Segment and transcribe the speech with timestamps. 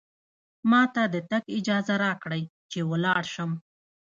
[0.71, 3.51] ما ته د تګ اجازه راکړئ، چې ولاړ شم.